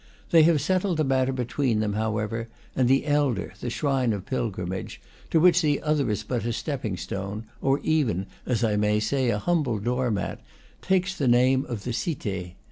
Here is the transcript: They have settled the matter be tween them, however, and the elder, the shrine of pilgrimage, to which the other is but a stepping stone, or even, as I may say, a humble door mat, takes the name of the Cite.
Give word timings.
They 0.31 0.41
have 0.49 0.59
settled 0.61 0.97
the 0.97 1.03
matter 1.03 1.31
be 1.31 1.45
tween 1.45 1.79
them, 1.79 1.93
however, 1.93 2.47
and 2.75 2.89
the 2.89 3.05
elder, 3.05 3.53
the 3.61 3.69
shrine 3.69 4.13
of 4.13 4.25
pilgrimage, 4.25 4.99
to 5.29 5.39
which 5.39 5.61
the 5.61 5.79
other 5.83 6.09
is 6.09 6.23
but 6.23 6.43
a 6.43 6.53
stepping 6.53 6.97
stone, 6.97 7.43
or 7.61 7.77
even, 7.83 8.25
as 8.47 8.63
I 8.63 8.77
may 8.77 8.99
say, 8.99 9.29
a 9.29 9.37
humble 9.37 9.77
door 9.77 10.09
mat, 10.09 10.41
takes 10.81 11.15
the 11.15 11.27
name 11.27 11.65
of 11.67 11.83
the 11.83 11.93
Cite. 11.93 12.55